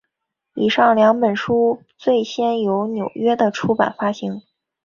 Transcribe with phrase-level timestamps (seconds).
[0.55, 4.41] 以上两本书都最先由纽约的出版发行。